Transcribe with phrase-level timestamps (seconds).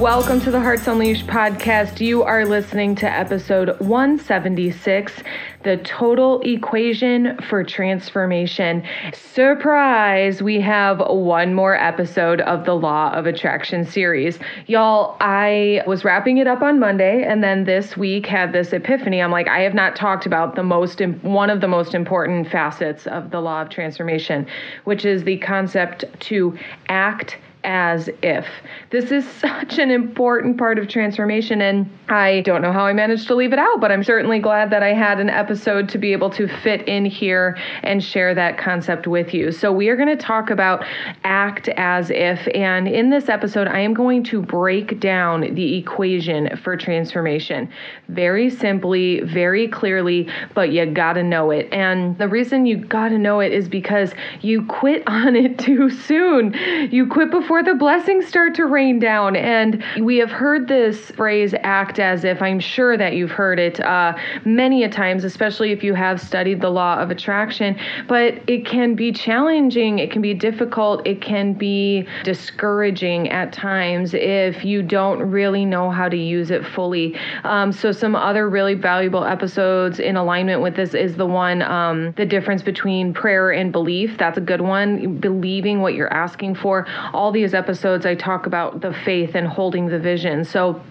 [0.00, 2.00] welcome to the Hearts Unleashed podcast.
[2.00, 5.12] You are listening to episode 176
[5.62, 8.82] The Total Equation for Transformation.
[9.12, 10.42] Surprise!
[10.42, 14.38] We have one more episode of the Law of Attraction series.
[14.66, 19.20] Y'all, I was wrapping it up on Monday, and then this week had this epiphany.
[19.20, 23.06] I'm like, I have not talked about the most, one of the most important facets
[23.06, 24.46] of the Law of Transformation,
[24.84, 26.56] which is the concept to
[26.88, 28.46] act as if.
[28.90, 33.26] This is such an important part of transformation, and I don't know how I managed
[33.28, 36.12] to leave it out, but I'm certainly glad that I had an episode to be
[36.12, 39.52] able to fit in here and share that concept with you.
[39.52, 40.84] So, we are going to talk about
[41.24, 46.56] act as if, and in this episode, I am going to break down the equation
[46.56, 47.70] for transformation
[48.08, 51.68] very simply, very clearly, but you got to know it.
[51.72, 55.90] And the reason you got to know it is because you quit on it too
[55.90, 56.54] soon.
[56.90, 59.34] You quit before before the blessings start to rain down.
[59.34, 63.80] And we have heard this phrase act as if, I'm sure that you've heard it
[63.80, 67.76] uh, many a times, especially if you have studied the law of attraction.
[68.06, 74.14] But it can be challenging, it can be difficult, it can be discouraging at times
[74.14, 77.18] if you don't really know how to use it fully.
[77.42, 82.12] Um, so, some other really valuable episodes in alignment with this is the one, um,
[82.16, 84.16] the difference between prayer and belief.
[84.18, 85.16] That's a good one.
[85.18, 86.86] Believing what you're asking for.
[87.12, 90.44] All the these episodes, I talk about the faith and holding the vision.
[90.44, 90.82] So,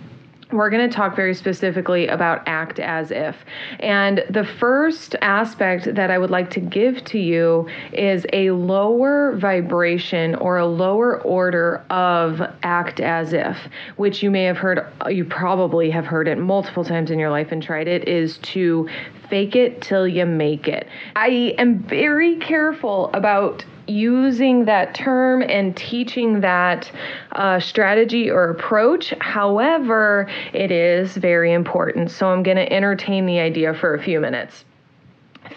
[0.52, 3.36] we're going to talk very specifically about act as if.
[3.82, 9.36] And the first aspect that I would like to give to you is a lower
[9.38, 13.60] vibration or a lower order of act as if,
[13.98, 17.52] which you may have heard, you probably have heard it multiple times in your life
[17.52, 18.90] and tried it, is to
[19.30, 20.88] fake it till you make it.
[21.16, 26.92] I am very careful about using that term and teaching that
[27.34, 29.14] uh, strategy or approach.
[29.20, 32.12] However, it is very important.
[32.12, 34.66] So I'm going to entertain the idea for a few minutes.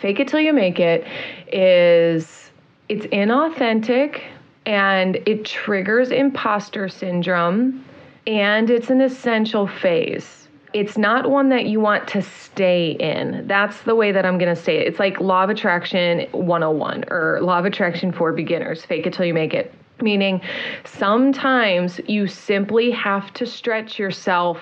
[0.00, 1.06] Fake it till you make it
[1.52, 2.50] is
[2.88, 4.22] it's inauthentic
[4.66, 7.84] and it triggers imposter syndrome
[8.26, 10.41] and it's an essential phase
[10.74, 13.46] it's not one that you want to stay in.
[13.46, 14.86] That's the way that I'm going to say it.
[14.86, 18.84] It's like law of attraction 101 or law of attraction for beginners.
[18.84, 19.74] Fake it till you make it.
[20.00, 20.40] Meaning,
[20.84, 24.58] sometimes you simply have to stretch yourself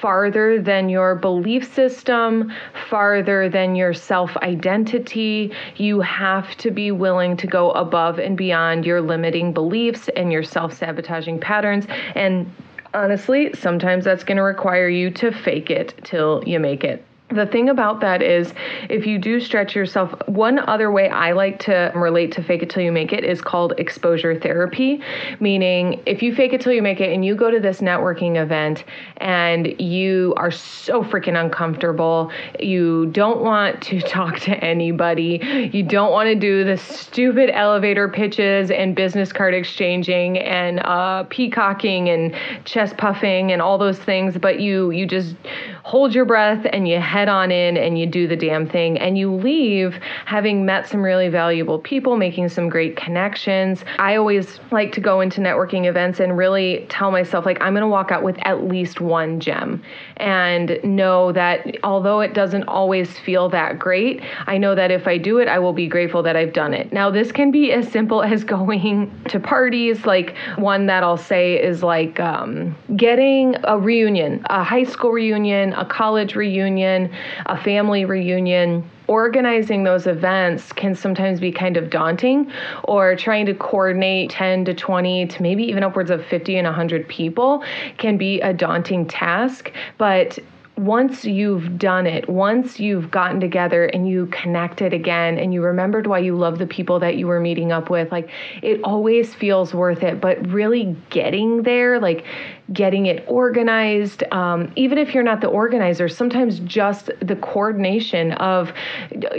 [0.00, 2.52] farther than your belief system,
[2.88, 5.52] farther than your self identity.
[5.76, 10.42] You have to be willing to go above and beyond your limiting beliefs and your
[10.42, 11.86] self sabotaging patterns.
[12.14, 12.52] And
[12.94, 17.04] honestly, sometimes that's going to require you to fake it till you make it.
[17.32, 18.52] The thing about that is,
[18.88, 22.70] if you do stretch yourself, one other way I like to relate to fake it
[22.70, 25.00] till you make it is called exposure therapy.
[25.38, 28.36] Meaning, if you fake it till you make it and you go to this networking
[28.36, 28.84] event
[29.18, 36.10] and you are so freaking uncomfortable, you don't want to talk to anybody, you don't
[36.10, 42.34] want to do the stupid elevator pitches and business card exchanging and uh, peacocking and
[42.64, 45.36] chest puffing and all those things, but you you just
[45.84, 49.18] hold your breath and you head on in and you do the damn thing and
[49.18, 53.84] you leave having met some really valuable people, making some great connections.
[53.98, 57.82] I always like to go into networking events and really tell myself, like, I'm going
[57.82, 59.82] to walk out with at least one gem
[60.16, 65.18] and know that although it doesn't always feel that great, I know that if I
[65.18, 66.92] do it, I will be grateful that I've done it.
[66.92, 71.60] Now, this can be as simple as going to parties, like one that I'll say
[71.60, 77.09] is like um, getting a reunion, a high school reunion, a college reunion,
[77.46, 82.50] a family reunion organizing those events can sometimes be kind of daunting
[82.84, 87.08] or trying to coordinate 10 to 20 to maybe even upwards of 50 and 100
[87.08, 87.64] people
[87.98, 89.72] can be a daunting task.
[89.98, 90.38] But
[90.80, 96.06] once you've done it, once you've gotten together and you connected again and you remembered
[96.06, 98.30] why you love the people that you were meeting up with, like
[98.62, 100.22] it always feels worth it.
[100.22, 102.24] But really getting there, like
[102.72, 108.72] getting it organized, um, even if you're not the organizer, sometimes just the coordination of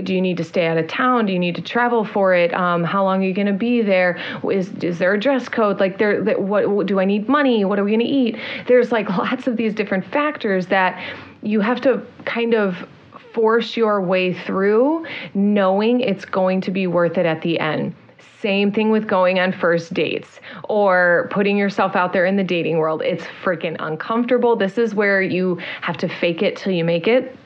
[0.04, 1.26] do you need to stay out of town?
[1.26, 2.54] Do you need to travel for it?
[2.54, 4.20] Um, how long are you going to be there?
[4.48, 5.80] Is, is there a dress code?
[5.80, 7.66] Like, there, what, do I need money?
[7.66, 8.38] What are we going to eat?
[8.68, 11.02] There's like lots of these different factors that
[11.42, 12.88] you have to kind of
[13.34, 17.96] force your way through knowing it's going to be worth it at the end.
[18.42, 22.78] Same thing with going on first dates or putting yourself out there in the dating
[22.78, 23.02] world.
[23.04, 24.56] It's freaking uncomfortable.
[24.56, 27.38] This is where you have to fake it till you make it.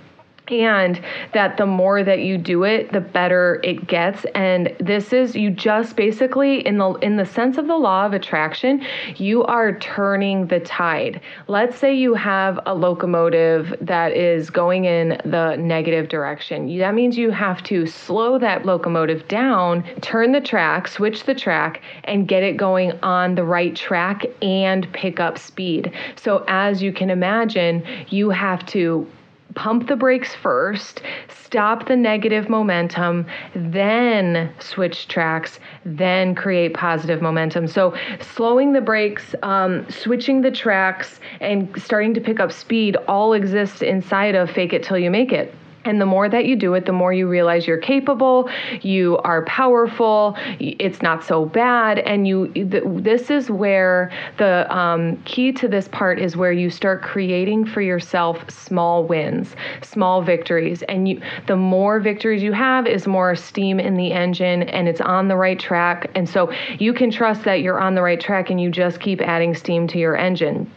[0.48, 1.02] And
[1.34, 4.26] that the more that you do it the better it gets.
[4.36, 8.14] And this is you just basically in the in the sense of the law of
[8.14, 8.84] attraction
[9.16, 11.22] you are turning the tide.
[11.48, 16.78] Let's say you have a locomotive that is going in the negative direction.
[16.78, 21.82] That means you have to slow that locomotive down turn the track switch the track
[22.04, 25.92] and get it going on the right track and pick up speed.
[26.16, 29.08] So as you can imagine you have to
[29.56, 33.25] pump the brakes first, stop the negative momentum,
[33.56, 37.68] then switch tracks, then create positive momentum.
[37.68, 43.34] So, slowing the brakes, um, switching the tracks, and starting to pick up speed all
[43.34, 45.54] exists inside of Fake It Till You Make It.
[45.86, 48.50] And the more that you do it, the more you realize you're capable,
[48.82, 52.00] you are powerful, it's not so bad.
[52.00, 57.04] And you, this is where the um, key to this part is where you start
[57.04, 60.82] creating for yourself small wins, small victories.
[60.84, 65.02] And you, the more victories you have, is more steam in the engine and it's
[65.02, 66.10] on the right track.
[66.16, 69.22] And so you can trust that you're on the right track and you just keep
[69.22, 70.70] adding steam to your engine.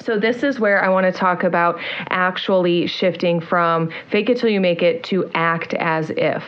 [0.00, 4.48] So, this is where I want to talk about actually shifting from fake it till
[4.48, 6.42] you make it to act as if.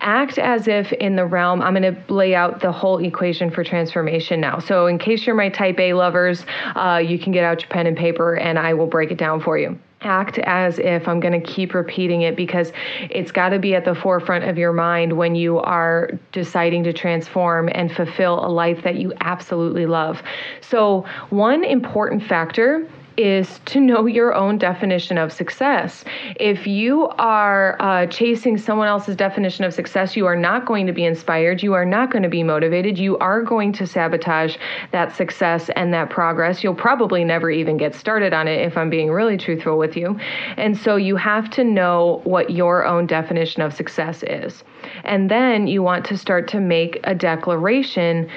[0.00, 3.64] Act as if in the realm, I'm going to lay out the whole equation for
[3.64, 4.58] transformation now.
[4.58, 6.44] So, in case you're my type A lovers,
[6.76, 9.40] uh, you can get out your pen and paper and I will break it down
[9.40, 12.72] for you act as if I'm going to keep repeating it because
[13.10, 16.92] it's got to be at the forefront of your mind when you are deciding to
[16.92, 20.22] transform and fulfill a life that you absolutely love.
[20.60, 22.88] So, one important factor
[23.18, 26.04] is to know your own definition of success.
[26.36, 30.92] If you are uh, chasing someone else's definition of success, you are not going to
[30.92, 31.60] be inspired.
[31.60, 32.96] You are not going to be motivated.
[32.96, 34.56] You are going to sabotage
[34.92, 36.62] that success and that progress.
[36.62, 40.18] You'll probably never even get started on it if I'm being really truthful with you.
[40.56, 44.62] And so you have to know what your own definition of success is.
[45.02, 48.30] And then you want to start to make a declaration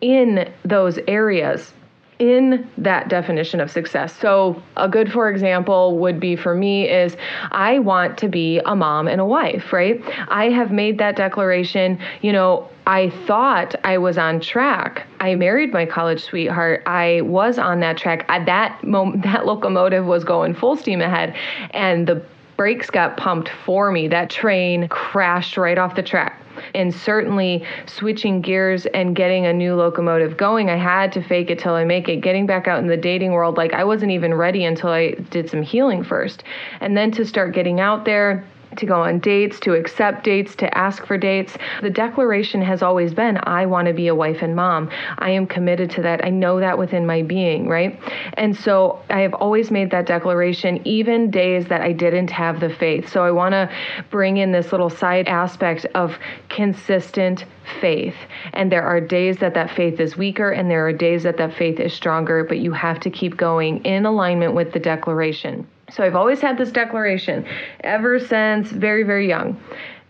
[0.00, 1.72] in those areas
[2.18, 4.14] in that definition of success.
[4.18, 7.16] So, a good for example would be for me is
[7.50, 10.00] I want to be a mom and a wife, right?
[10.28, 15.06] I have made that declaration, you know, I thought I was on track.
[15.18, 16.82] I married my college sweetheart.
[16.86, 18.26] I was on that track.
[18.28, 21.34] At that moment, that locomotive was going full steam ahead,
[21.70, 22.22] and the
[22.56, 24.08] brakes got pumped for me.
[24.08, 26.40] That train crashed right off the track.
[26.74, 31.58] And certainly switching gears and getting a new locomotive going, I had to fake it
[31.58, 32.16] till I make it.
[32.16, 35.50] Getting back out in the dating world, like I wasn't even ready until I did
[35.50, 36.44] some healing first.
[36.80, 38.44] And then to start getting out there,
[38.78, 41.56] to go on dates, to accept dates, to ask for dates.
[41.82, 44.90] The declaration has always been I want to be a wife and mom.
[45.18, 46.24] I am committed to that.
[46.24, 47.98] I know that within my being, right?
[48.34, 52.70] And so I have always made that declaration, even days that I didn't have the
[52.70, 53.08] faith.
[53.08, 53.70] So I want to
[54.10, 56.18] bring in this little side aspect of
[56.48, 57.44] consistent
[57.80, 58.16] faith.
[58.52, 61.54] And there are days that that faith is weaker, and there are days that that
[61.54, 65.66] faith is stronger, but you have to keep going in alignment with the declaration.
[65.90, 67.46] So I've always had this declaration
[67.80, 69.60] ever since very, very young.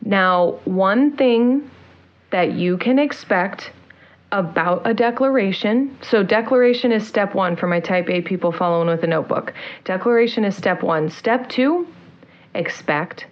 [0.04, 1.70] Now, one thing
[2.30, 3.70] that you can expect
[4.32, 5.96] about a declaration.
[6.02, 9.54] So, declaration is step one for my type A people following with a notebook.
[9.84, 11.08] Declaration is step one.
[11.08, 11.86] Step two,
[12.54, 13.26] expect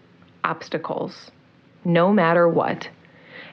[0.44, 1.32] obstacles,
[1.84, 2.88] no matter what.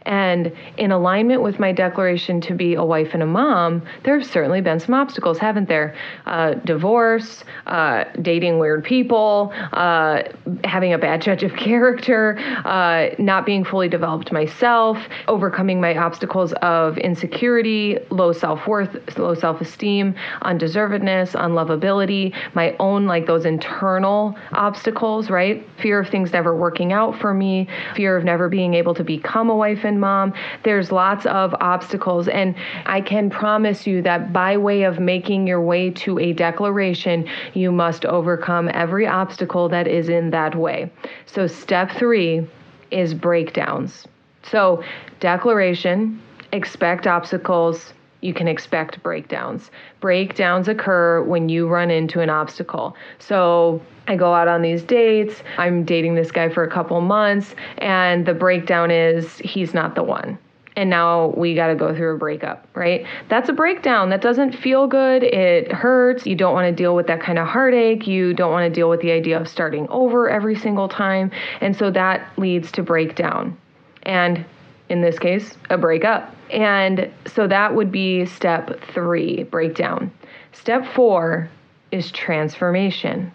[0.09, 4.27] And in alignment with my declaration to be a wife and a mom, there have
[4.27, 5.95] certainly been some obstacles, haven't there?
[6.25, 10.23] Uh, divorce, uh, dating weird people, uh,
[10.63, 14.97] having a bad judge of character, uh, not being fully developed myself,
[15.27, 23.05] overcoming my obstacles of insecurity, low self worth, low self esteem, undeservedness, unlovability, my own,
[23.05, 25.67] like those internal obstacles, right?
[25.79, 29.51] Fear of things never working out for me, fear of never being able to become
[29.51, 30.33] a wife mom.
[30.63, 32.27] There's lots of obstacles.
[32.27, 37.27] And I can promise you that by way of making your way to a declaration,
[37.53, 40.91] you must overcome every obstacle that is in that way.
[41.25, 42.47] So, step three
[42.91, 44.07] is breakdowns.
[44.43, 44.83] So,
[45.19, 49.71] declaration, expect obstacles, you can expect breakdowns.
[50.01, 52.95] Breakdowns occur when you run into an obstacle.
[53.17, 57.53] So I go out on these dates, I'm dating this guy for a couple months,
[57.77, 60.39] and the breakdown is he's not the one.
[60.75, 63.05] And now we got to go through a breakup, right?
[63.27, 64.09] That's a breakdown.
[64.09, 65.23] That doesn't feel good.
[65.23, 66.25] It hurts.
[66.25, 68.07] You don't want to deal with that kind of heartache.
[68.07, 71.31] You don't want to deal with the idea of starting over every single time.
[71.61, 73.57] And so that leads to breakdown.
[74.03, 74.43] And
[74.87, 76.35] in this case, a breakup.
[76.49, 80.11] And so that would be step three breakdown.
[80.53, 81.49] Step four
[81.91, 83.31] is transformation,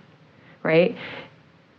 [0.65, 0.97] right?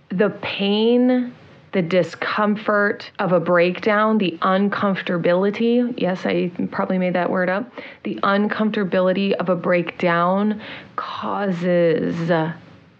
[0.10, 1.34] the pain
[1.76, 5.94] the discomfort of a breakdown, the uncomfortability.
[5.98, 7.70] Yes, I probably made that word up.
[8.04, 10.62] The uncomfortability of a breakdown
[10.96, 12.32] causes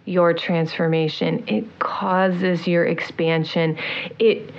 [0.04, 3.78] your transformation, it causes your expansion,
[4.18, 4.52] it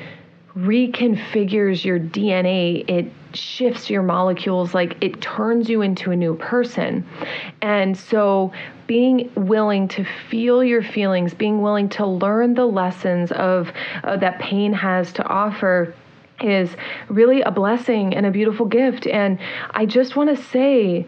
[0.57, 7.07] reconfigures your DNA, it shifts your molecules, like it turns you into a new person.
[7.61, 8.51] And so,
[8.87, 13.71] being willing to feel your feelings, being willing to learn the lessons of
[14.03, 15.93] uh, that pain has to offer
[16.41, 16.69] is
[17.09, 19.07] really a blessing and a beautiful gift.
[19.07, 19.39] And
[19.71, 21.05] I just want to say,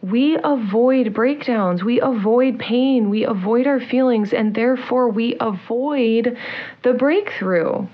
[0.00, 6.38] we avoid breakdowns, we avoid pain, we avoid our feelings, and therefore we avoid
[6.82, 7.86] the breakthrough.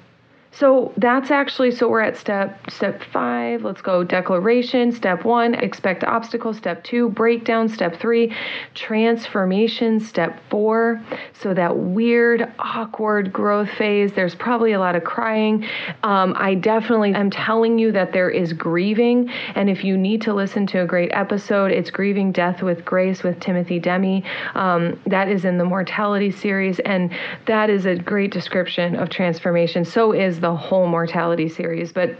[0.56, 3.64] So that's actually so we're at step step 5.
[3.64, 8.32] Let's go declaration, step 1, expect obstacles, step 2, breakdown, step 3,
[8.74, 11.02] transformation, step 4.
[11.32, 15.66] So that weird awkward growth phase, there's probably a lot of crying.
[16.04, 20.34] Um, I definitely am telling you that there is grieving and if you need to
[20.34, 24.22] listen to a great episode, it's Grieving Death with Grace with Timothy Demi.
[24.54, 27.10] Um, that is in the mortality series and
[27.46, 29.84] that is a great description of transformation.
[29.84, 31.90] So is the whole mortality series.
[31.90, 32.10] But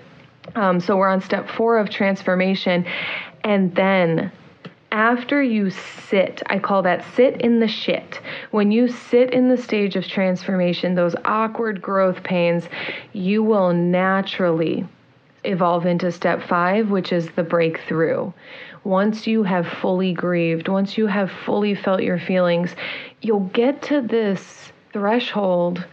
[0.55, 2.87] um, so we're on step four of transformation.
[3.45, 4.33] And then
[4.93, 8.21] after you sit, I call that sit in the shit.
[8.51, 12.65] When you sit in the stage of transformation, those awkward growth pains,
[13.13, 14.87] you will naturally
[15.45, 18.33] evolve into step five, which is the breakthrough.
[18.85, 22.75] Once you have fully grieved, once you have fully felt your feelings,
[23.21, 25.85] you'll get to this threshold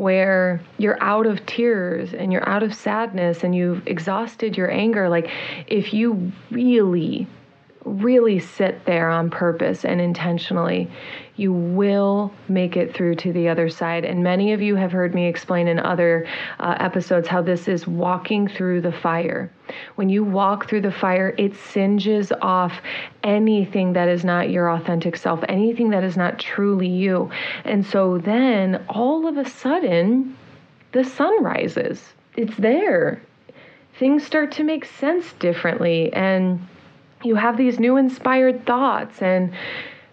[0.00, 5.10] where you're out of tears and you're out of sadness and you've exhausted your anger.
[5.10, 5.30] Like,
[5.66, 7.26] if you really,
[7.84, 10.90] really sit there on purpose and intentionally,
[11.36, 14.04] you will make it through to the other side.
[14.04, 16.26] And many of you have heard me explain in other
[16.58, 19.50] uh, episodes how this is walking through the fire.
[19.94, 22.80] When you walk through the fire, it singes off
[23.22, 27.30] anything that is not your authentic self, anything that is not truly you.
[27.64, 30.36] And so then all of a sudden,
[30.92, 32.02] the sun rises.
[32.36, 33.22] It's there.
[33.98, 36.12] Things start to make sense differently.
[36.12, 36.60] And
[37.22, 39.52] you have these new inspired thoughts and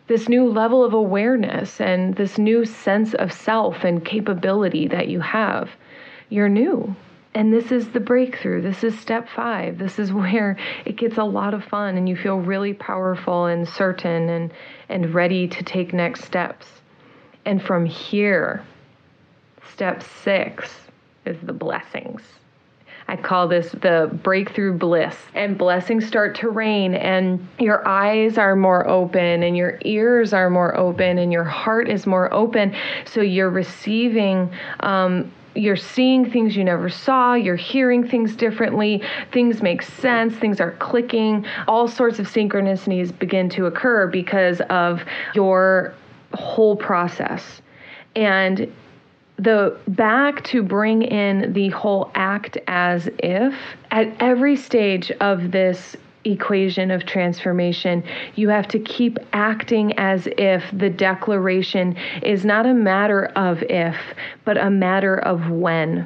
[0.07, 5.19] this new level of awareness and this new sense of self and capability that you
[5.19, 5.69] have.
[6.29, 6.95] You're new.
[7.33, 8.61] And this is the breakthrough.
[8.61, 9.77] This is step five.
[9.77, 13.67] This is where it gets a lot of fun and you feel really powerful and
[13.67, 14.51] certain and,
[14.89, 16.67] and ready to take next steps.
[17.45, 18.63] And from here,
[19.73, 20.73] step six
[21.25, 22.21] is the blessings.
[23.09, 25.15] I call this the breakthrough bliss.
[25.33, 30.49] And blessings start to rain, and your eyes are more open, and your ears are
[30.49, 32.75] more open, and your heart is more open.
[33.05, 34.49] So you're receiving.
[34.81, 40.61] Um, you're seeing things you never saw, you're hearing things differently, things make sense, things
[40.61, 45.01] are clicking, all sorts of synchronicities begin to occur because of
[45.33, 45.95] your
[46.33, 47.61] whole process.
[48.15, 48.71] And
[49.37, 53.53] the back to bring in the whole act as if
[53.91, 58.03] at every stage of this equation of transformation,
[58.35, 63.95] you have to keep acting as if the declaration is not a matter of if,
[64.43, 66.05] but a matter of when.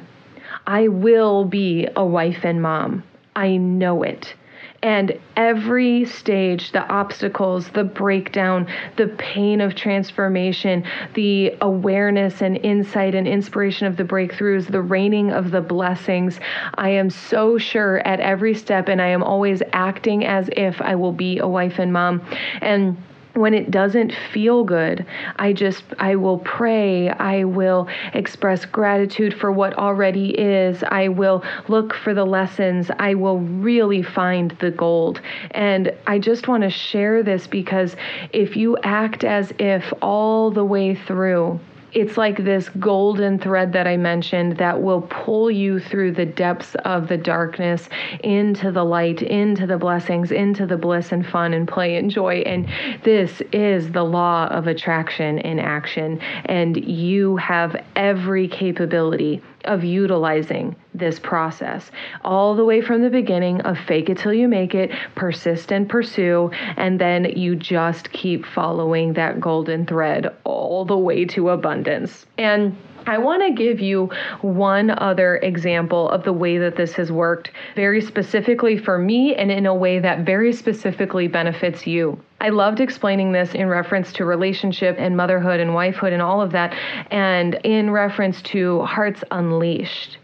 [0.66, 3.02] I will be a wife and mom.
[3.34, 4.34] I know it.
[4.82, 10.84] And every stage, the obstacles, the breakdown, the pain of transformation,
[11.14, 16.40] the awareness and insight and inspiration of the breakthroughs, the raining of the blessings,
[16.74, 20.96] I am so sure at every step, and I am always acting as if I
[20.96, 22.22] will be a wife and mom.
[22.60, 22.96] And
[23.34, 27.08] when it doesn't feel good, I just, I will pray.
[27.08, 30.82] I will express gratitude for what already is.
[30.84, 32.90] I will look for the lessons.
[32.98, 35.20] I will really find the gold.
[35.52, 37.96] And I just want to share this because
[38.32, 41.58] if you act as if all the way through,
[41.94, 46.74] it's like this golden thread that I mentioned that will pull you through the depths
[46.84, 47.88] of the darkness
[48.24, 52.36] into the light, into the blessings, into the bliss and fun and play and joy.
[52.46, 52.68] And
[53.04, 56.20] this is the law of attraction in action.
[56.46, 61.90] And you have every capability of utilizing this process
[62.24, 65.88] all the way from the beginning of fake it till you make it, persist and
[65.88, 72.26] pursue, and then you just keep following that golden thread all the way to abundance.
[72.38, 72.76] And
[73.06, 74.10] I want to give you
[74.42, 79.50] one other example of the way that this has worked very specifically for me and
[79.50, 82.20] in a way that very specifically benefits you.
[82.42, 86.50] I loved explaining this in reference to relationship and motherhood and wifehood and all of
[86.50, 86.76] that,
[87.12, 90.18] and in reference to Hearts Unleashed.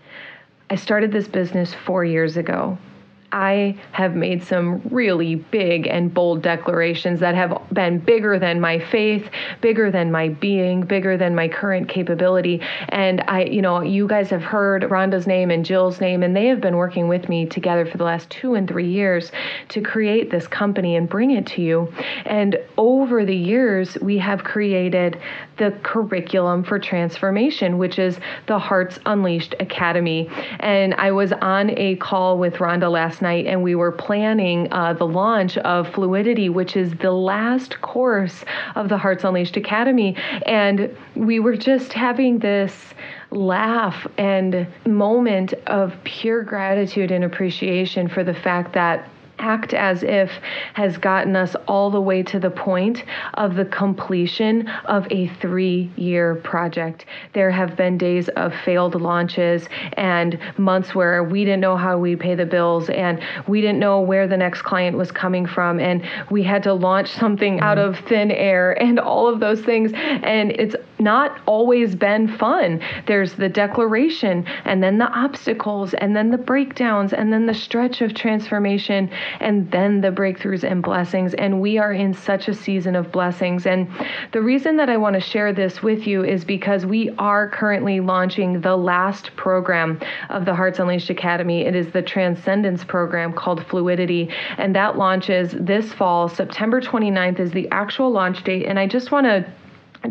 [0.68, 2.76] I started this business four years ago.
[3.30, 8.78] I have made some really big and bold declarations that have been bigger than my
[8.78, 9.28] faith,
[9.60, 12.62] bigger than my being, bigger than my current capability.
[12.88, 16.46] And I, you know, you guys have heard Rhonda's name and Jill's name, and they
[16.46, 19.30] have been working with me together for the last two and three years
[19.68, 21.92] to create this company and bring it to you.
[22.24, 25.20] And over the years, we have created
[25.58, 30.30] the curriculum for transformation, which is the Hearts Unleashed Academy.
[30.60, 34.72] And I was on a call with Rhonda last last night and we were planning
[34.72, 38.44] uh, the launch of Fluidity, which is the last course
[38.76, 40.14] of the Hearts Unleashed Academy.
[40.46, 42.72] And we were just having this
[43.30, 49.08] laugh and moment of pure gratitude and appreciation for the fact that
[49.38, 50.30] act as if
[50.74, 53.04] has gotten us all the way to the point
[53.34, 57.06] of the completion of a three year project.
[57.32, 62.16] There have been days of failed launches and months where we didn't know how we
[62.16, 66.06] pay the bills and we didn't know where the next client was coming from and
[66.30, 69.92] we had to launch something out of thin air and all of those things.
[69.94, 72.80] And it's not always been fun.
[73.06, 78.00] There's the declaration and then the obstacles and then the breakdowns and then the stretch
[78.00, 81.34] of transformation and then the breakthroughs and blessings.
[81.34, 83.66] And we are in such a season of blessings.
[83.66, 83.88] And
[84.32, 88.00] the reason that I want to share this with you is because we are currently
[88.00, 91.62] launching the last program of the Hearts Unleashed Academy.
[91.62, 96.28] It is the Transcendence program called Fluidity, and that launches this fall.
[96.28, 98.66] September 29th is the actual launch date.
[98.66, 99.50] And I just want to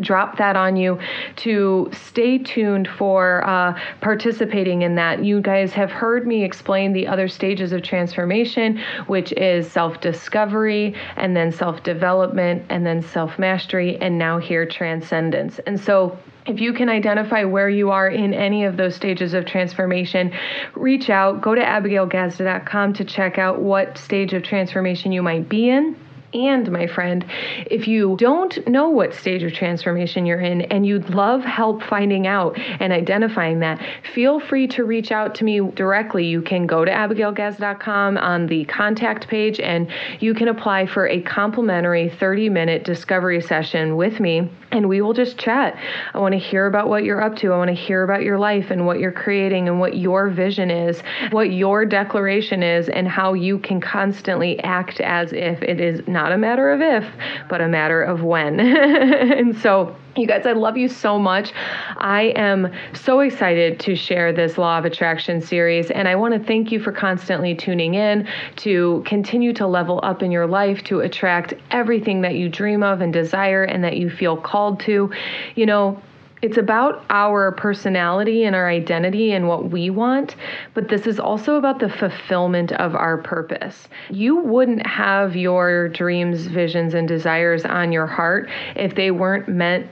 [0.00, 0.98] drop that on you
[1.36, 5.24] to stay tuned for uh, participating in that.
[5.24, 10.94] You guys have heard me explain the other stages of transformation, which is self discovery,
[11.16, 15.58] and then self development, and then self mastery, and now here transcendence.
[15.60, 19.44] And so, if you can identify where you are in any of those stages of
[19.44, 20.32] transformation,
[20.74, 25.68] reach out, go to abigailgazda.com to check out what stage of transformation you might be
[25.68, 25.94] in
[26.34, 27.24] and my friend,
[27.70, 32.26] if you don't know what stage of transformation you're in and you'd love help finding
[32.26, 33.82] out and identifying that,
[34.14, 36.26] feel free to reach out to me directly.
[36.26, 41.22] You can go to abigailgazda.com on the contact page and you can apply for a
[41.22, 45.78] complimentary 30 minute discovery session with me and we will just chat.
[46.12, 47.54] I want to hear about what you're up to.
[47.54, 50.70] I want to hear about your life and what you're creating and what your vision
[50.70, 56.06] is, what your declaration is, and how you can constantly act as if it is
[56.06, 57.08] not not a matter of if,
[57.48, 58.58] but a matter of when.
[59.38, 61.52] and so, you guys, I love you so much.
[61.96, 66.40] I am so excited to share this Law of Attraction series, and I want to
[66.40, 68.26] thank you for constantly tuning in
[68.56, 73.00] to continue to level up in your life to attract everything that you dream of
[73.00, 75.12] and desire and that you feel called to.
[75.54, 76.02] You know,
[76.42, 80.36] it's about our personality and our identity and what we want,
[80.74, 83.88] but this is also about the fulfillment of our purpose.
[84.10, 89.88] You wouldn't have your dreams, visions, and desires on your heart if they weren't meant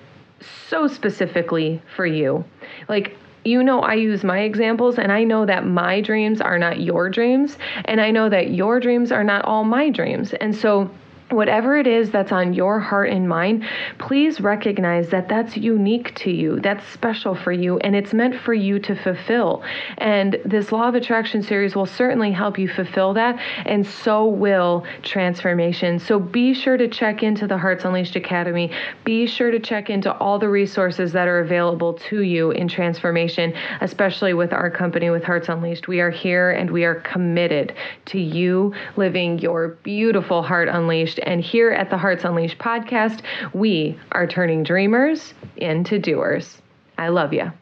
[0.68, 2.44] so specifically for you.
[2.88, 6.80] Like, you know, I use my examples, and I know that my dreams are not
[6.80, 10.34] your dreams, and I know that your dreams are not all my dreams.
[10.34, 10.90] And so,
[11.30, 13.64] Whatever it is that's on your heart and mind,
[13.98, 18.54] please recognize that that's unique to you, that's special for you, and it's meant for
[18.54, 19.64] you to fulfill.
[19.98, 24.86] And this Law of Attraction series will certainly help you fulfill that, and so will
[25.02, 25.98] transformation.
[25.98, 28.70] So be sure to check into the Hearts Unleashed Academy.
[29.02, 33.52] Be sure to check into all the resources that are available to you in transformation,
[33.80, 35.88] especially with our company, with Hearts Unleashed.
[35.88, 37.74] We are here and we are committed
[38.06, 41.28] to you living your beautiful heart unleashed Unleashed.
[41.28, 43.22] And here at the Hearts Unleashed podcast,
[43.54, 46.60] we are turning dreamers into doers.
[46.98, 47.52] I love you.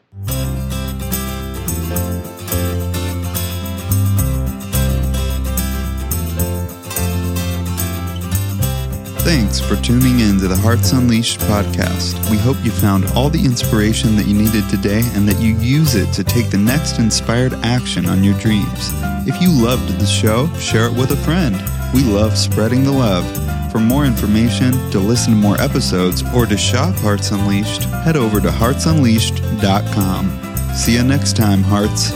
[9.25, 12.29] Thanks for tuning in to the Hearts Unleashed podcast.
[12.29, 15.95] We hope you found all the inspiration that you needed today and that you use
[15.95, 18.91] it to take the next inspired action on your dreams.
[19.27, 21.55] If you loved the show, share it with a friend.
[21.91, 23.44] We love spreading the love.
[23.75, 28.39] For more information, to listen to more episodes, or to shop Hearts Unleashed, head over
[28.39, 30.73] to heartsunleashed.com.
[30.73, 32.13] See you next time, Hearts.